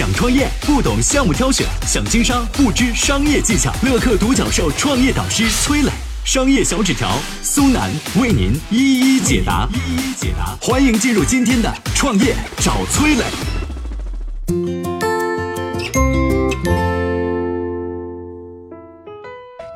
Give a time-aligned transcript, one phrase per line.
[0.00, 3.70] 想创业不懂项目挑选，想经商不知商业技巧。
[3.82, 5.90] 乐客独角兽创业导师崔磊，
[6.24, 7.06] 商业小纸条
[7.42, 9.68] 苏南为您一一解答。
[9.74, 13.24] 一一解答，欢迎进入今天的创业找崔磊。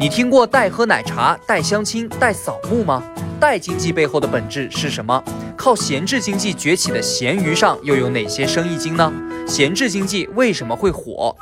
[0.01, 3.03] 你听过代喝奶茶、代相亲、代扫墓吗？
[3.39, 5.23] 代经济背后的本质是什么？
[5.65, 9.11] 靠闲置经济崛起的闲鱼上又有哪些生意经呢？
[9.49, 11.35] 闲置经济为什么会火？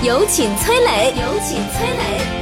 [0.00, 2.33] 有请崔磊，有请崔磊。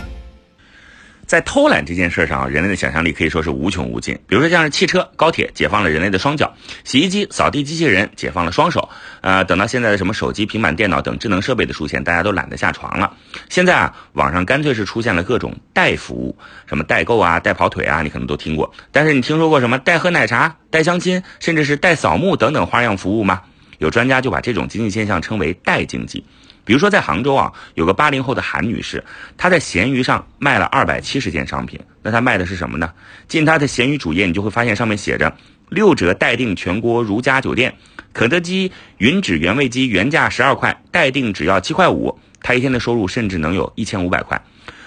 [1.33, 4.15] 在偷懒这件事上啊，人类的想象力可以说是无穷无尽。
[4.29, 6.53] 比如说像是汽车、高铁解放了人类的双脚，
[6.85, 8.87] 洗衣机、扫地机器人解放了双手。
[9.23, 13.11] 呃，等到现在的什么手机、平板电脑等智能设备的出现，大家都懒得下床了。
[13.49, 16.37] 现在啊，网上干脆是出现了各种代服务，
[16.67, 18.71] 什么代购啊、代跑腿啊，你可能都听过。
[18.91, 23.41] 但是你听说过什么代喝奶茶、代相亲，甚至是代扫墓等等花样服务吗？
[23.83, 26.25] 有专家就把这种经济现象称为代经济。
[26.65, 29.03] 比如说，在杭州啊，有个八零后的韩女士，
[29.37, 31.81] 她在闲鱼上卖了二百七十件商品。
[32.01, 32.93] 那她卖的是什么呢？
[33.27, 35.37] 进她的闲鱼主页，你就会发现上面写着
[35.69, 37.75] 六折待订全国如家酒店，
[38.13, 42.17] 肯德基云指原味鸡原价十二块，待订只要七块五。
[42.41, 44.41] 她一天的收入甚至能有一千五百块。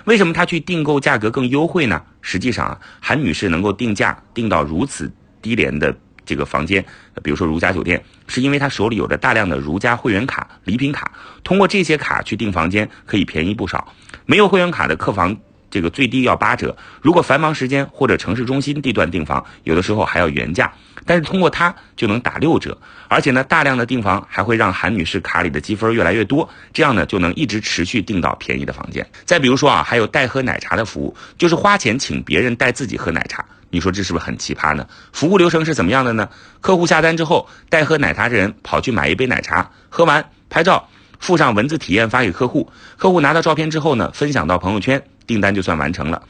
[0.06, 2.02] 为什么她去订购价格更优惠呢？
[2.22, 5.94] 实际上啊，韩女士能够定价定到如此低廉的。
[6.26, 6.84] 这个房间，
[7.24, 11.12] 比如说如家酒店，是因为他手里有着大量的如家会员卡、礼品卡，
[11.44, 13.94] 通过这些卡去订房间可以便宜不少。
[14.26, 15.38] 没有会员卡的客房，
[15.70, 16.76] 这个最低要八折。
[17.02, 20.74] 如果繁忙时间或者城市中心地段订房，有的时候还要原价。
[21.08, 22.76] 但是通过它就能打六折，
[23.08, 29.06] 而且呢，大量的订房还会让韩女士卡里的积分越来越多，这样呢就能一直持续订到便宜的房间。
[29.24, 33.46] 再比如说啊，还有代喝奶茶的服务，就是花钱请别人代自己喝奶茶。
[33.70, 34.88] 你说这是不是很奇葩呢？
[35.12, 36.30] 服务流程是怎么样的呢？
[36.62, 40.88] 客户下单之后，代喝奶茶的人跑去买一杯奶茶，喝完拍照，
[41.20, 42.72] 附上文字体验发给客户。
[42.98, 46.22] 客户拿到照片之后呢，分享到朋友圈，订单就算完成了。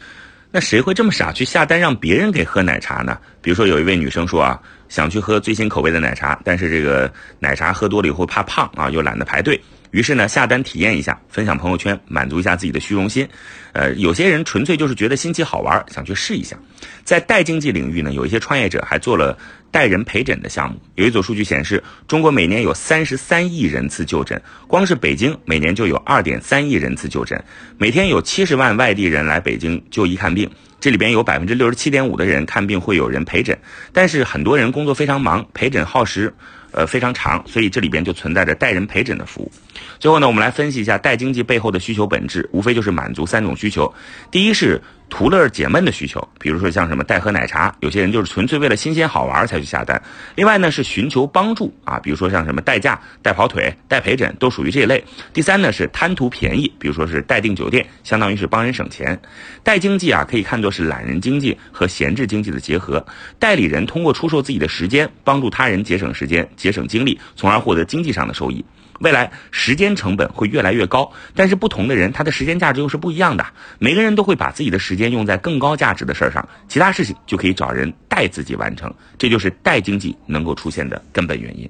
[0.52, 3.18] 那谁会这么傻去下单让别人给喝奶茶呢？
[3.42, 9.62] 比如说有一位女生说啊，想去喝最新口味的奶茶，但是这个奶茶喝多了以后怕胖啊，又懒得排队。
[9.96, 13.26] 于是呢，下单体验一下，分享朋友圈，满足一下自己的虚荣心。
[13.72, 16.58] 呃，有些人纯粹就是觉得新奇好玩，想去试一下。
[17.06, 19.38] 在代经济领域呢，有一些创业者还做了
[19.72, 20.78] 代人陪诊的项目。
[20.96, 27.42] 有一组数据显示，中国每年有三十三亿人次就诊，光是北京每年就有二点三亿人次就诊，
[27.78, 30.52] 每天有七十万外地人来北京就医看病。
[30.82, 33.58] 这里边有百分之六十七点五的人看病会有人陪诊，
[33.94, 36.34] 但是很多人工作非常忙，陪诊耗时。
[36.76, 39.52] 呃，非常长，所以这里边就存在着代人陪诊的服务。
[39.98, 43.92] 最后呢，我们来分析一下代经济背后的需求本质，无非就是满足三种需求。
[44.30, 44.82] 第一是。
[45.08, 50.02] 图乐解闷的需求，比如说像什么代喝奶茶，有些人就是纯粹为了新鲜好玩才去下单。
[50.34, 55.04] 另外呢是寻求帮助啊，比如说像什么代驾、代跑腿、代陪诊，都属于这一类。
[55.32, 59.22] 第三呢是贪图便宜，比如说是代订酒店，相当于是帮人省钱。
[59.64, 63.06] 代经济啊可以看作是懒人经济和闲置经济的结合。
[63.38, 68.66] 代理人通过出售自己的时间，帮助他人节省时间、节省精力，从而获得经济上的收益。
[69.02, 73.46] 未来时间成本会越来越高，但是不同的人他的时间价值又是不一样的。
[73.78, 78.92] 每个人都会把自己的时间用在更高价值的事儿上，其他事情就可以找人代自己完成。
[79.16, 81.70] 这就是代经济能够出现的根本原因。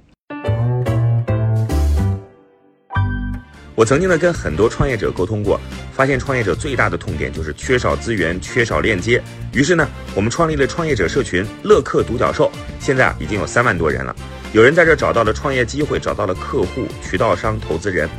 [3.74, 5.60] 我曾经呢跟很多创业者沟通过，
[5.92, 9.22] 发现创业者最大的痛点就是缺少资源、缺少链接。
[9.52, 9.86] 于是呢，
[10.16, 14.16] 我们创立了创业者社群“乐客独角兽”，现在啊已经有三万多人了。
[14.56, 18.10] 有人在这找到了创业机会，找到了客户、渠道商、投资人。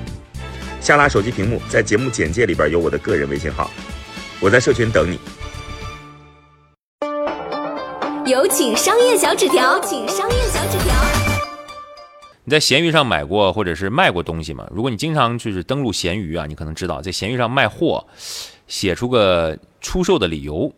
[0.83, 3.71] 下拉手机屏幕，在节目简介里边有我的个人微信号，
[4.39, 5.19] 我在社群等你。
[8.31, 10.95] 有请商业小纸条，请商业小纸条。
[12.45, 14.69] 你在闲鱼上买过或者是卖过东西吗？
[14.71, 18.07] 如果你经常就是登录闲鱼啊，你可能知道，在闲鱼上卖货，
[18.67, 20.71] 写出个出售的理由，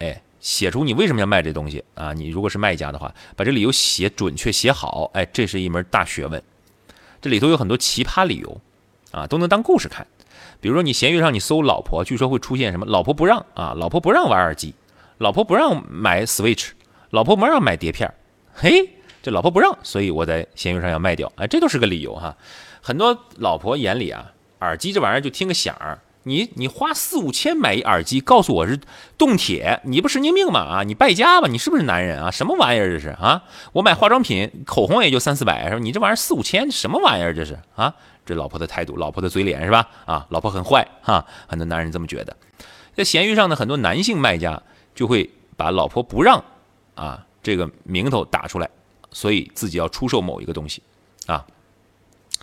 [0.00, 0.22] 哎。
[0.46, 2.12] 写出你为什么要卖这东西啊？
[2.12, 6.40] 你如果是卖家的话，把这理由写准确写好，哎，这是一门大学问。
[7.20, 8.60] 这里头有很多奇葩理由
[9.10, 10.06] 啊，都能当故事看。
[10.60, 14.72] 比如说你闲鱼上你搜老婆，据说会出现什么老婆不让啊，老婆不让玩耳机，
[15.18, 16.68] 老婆不让买 Switch，
[17.10, 18.14] 老婆不让买碟片
[18.54, 18.88] 嘿，
[19.24, 22.36] 这老婆不让，所以我在闲鱼上要卖掉，哎，这都是个理由哈。
[22.80, 25.98] 很多老婆眼里啊，耳机这玩意儿就听个响儿。
[26.28, 28.80] 你你花四五千买一耳机，告诉我是
[29.16, 30.58] 动铁，你不神经病吗？
[30.58, 31.46] 啊，你败家吧？
[31.46, 32.32] 你是不是男人啊？
[32.32, 33.44] 什么玩意儿这是啊？
[33.72, 35.78] 我买化妆品，口红也就三四百，是吧？
[35.78, 37.94] 你这玩意儿四五千，什么玩意儿这是啊？
[38.24, 39.88] 这老婆的态度，老婆的嘴脸是吧？
[40.04, 42.36] 啊，老婆很坏哈，很多男人这么觉得。
[42.96, 44.60] 在闲鱼上呢，很多男性卖家
[44.96, 46.42] 就会把老婆不让
[46.96, 48.68] 啊这个名头打出来，
[49.12, 50.82] 所以自己要出售某一个东西
[51.26, 51.46] 啊。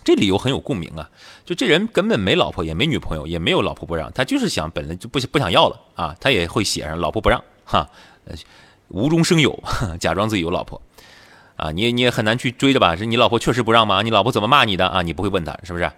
[0.04, 1.10] 这理由很有共鸣啊！
[1.44, 7.88] 就这人根本没老婆，也没女朋友，也没有老婆不让，他就是想本来就不不想要了啊，他也会写上老婆不让哈，
[8.88, 9.58] 无中生有，
[9.98, 10.80] 假装自己有老婆
[11.56, 12.94] 啊，你也你也很难去追的吧？
[12.94, 14.02] 是你老婆确实不让吗？
[14.02, 15.02] 你老婆怎么骂你的啊？
[15.02, 15.90] 你不会问他是不是？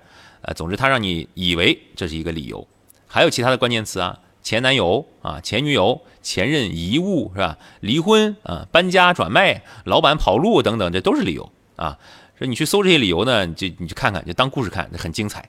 [0.43, 2.69] 呃，总之他让你以为这是一个理由，
[3.09, 7.59] 还有其他的关键词啊，前男友啊，前女友，前任遗物是吧？
[7.81, 11.99] 离婚啊，搬家转卖，老板跑路等等，这都是理由啊。
[12.39, 15.49] 说你去搜这些理由呢，就你去看看，就当故事看，很精彩。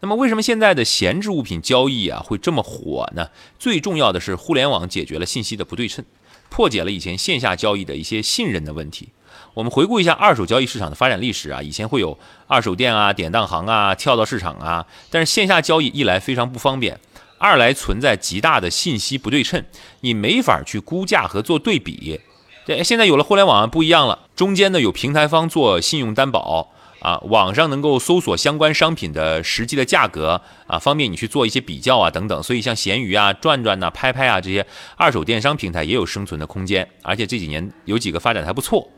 [0.00, 3.28] 那么为什么现在的闲置物品交易啊会这么火呢？
[3.58, 6.04] 最重要的是互联网解决了信息的不对称，
[6.48, 9.10] 破解了以前线下交易的一些信任的问题。
[9.54, 16.98] 我们回顾一下二手交易市场的发展历史啊，以前会有二手店啊、典当行啊、跳蚤市场啊，但是线下交易一来非常不方便，
[17.38, 19.64] 二来存在极大的信息不对称，
[20.00, 22.20] 你没法去估价和做对比。
[22.64, 26.70] 对，现在有了互联网不一样了，中间呢有平台方做信用担保
[27.00, 32.40] 啊，网上能够搜索相关商品的实际的价格啊，方便你去做一些比较啊等等。
[32.40, 34.64] 所以像闲鱼啊、转转呐、拍拍啊这些
[34.96, 38.88] 二手电商平台也有生存的空间，而且这几年有几个发展还不错。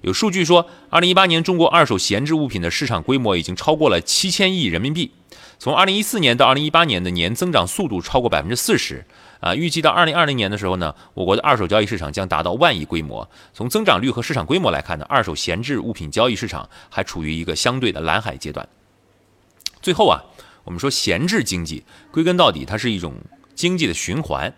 [0.00, 5.12] 有数据说，二零一八年中国二手闲置物品的市场规模已经超过了七千亿人民币，
[5.60, 9.06] 从二零一四年到二零一八年的年增长速度超过百分之四十。
[9.40, 13.28] 啊，预计到二零二零年的时候呢，我国的二手交易市场将达到万亿规模。
[13.52, 18.66] 从增长率和市场规模来看呢，二手闲置物品交易市场还处于一个相对的蓝海阶段。
[19.82, 20.22] 最后啊，
[20.64, 23.14] 我们说闲置经济，归根到底它是一种
[23.54, 24.52] 经济的循环。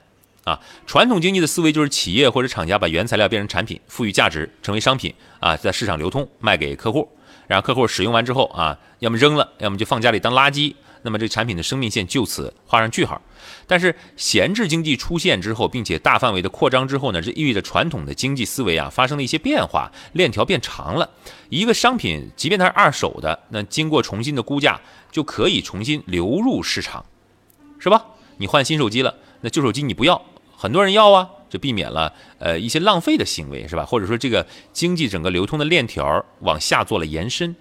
[0.44, 7.08] 啊，传统经济的思维就是企业或者厂家把原材料变成产品，赋予价值，成为商品啊，在市场流通，卖给客户，
[7.48, 10.72] 然后客户使用完之后啊，要么扔了，要么就放家里当垃圾。
[11.06, 13.22] 那么这产品的生命线就此画上句号。
[13.68, 21.08] 但是闲置经济出现之后，并且大范围的扩张之后呢，这意味着传统的经济思维啊发生了一些变化，链条变长了。
[21.48, 24.80] 一个商品，即便它是二手的，那经过重新的估价，
[25.12, 27.06] 就可以重新流入市场，
[27.78, 28.04] 是吧？
[28.38, 30.20] 你换新手机了，那旧手机你不要，
[30.56, 33.84] 很多人要啊，就避免了呃一些浪费的行为，是吧？
[33.84, 37.54] 或者说这个经济整个流通的链条往下做了延伸。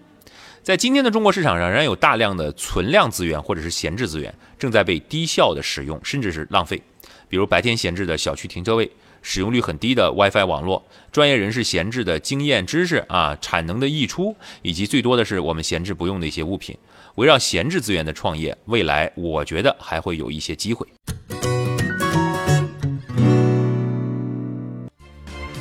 [0.65, 6.81] 在今天的中国市场上，仍然有大量的存量资源或者是闲置资源正在被低效的使用，甚至是浪费。
[7.29, 8.89] 比如白天闲置的小区停车位，
[9.21, 16.75] 使用率很低的 WiFi 网络，专业人士闲置的经验知识啊，产能的溢出，以及最多的是我们闲置不用的一些物品。
[17.13, 20.87] 围绕闲置资源的创业，未来我觉得还会有一些机会。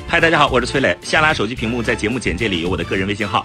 [0.08, 0.96] 嗨，大家好，我是崔磊。
[1.02, 3.44] 下拉手机屏幕，在节目简介里有我的个人微信号。